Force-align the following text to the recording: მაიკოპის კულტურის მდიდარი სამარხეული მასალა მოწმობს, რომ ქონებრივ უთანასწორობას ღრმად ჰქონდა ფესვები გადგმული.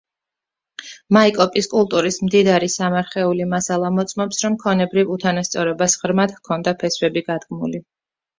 მაიკოპის 1.17 1.67
კულტურის 1.73 2.17
მდიდარი 2.27 2.69
სამარხეული 2.75 3.45
მასალა 3.51 3.91
მოწმობს, 3.99 4.41
რომ 4.47 4.57
ქონებრივ 4.65 5.13
უთანასწორობას 5.17 5.99
ღრმად 6.07 6.35
ჰქონდა 6.41 6.75
ფესვები 6.83 7.25
გადგმული. 7.31 7.85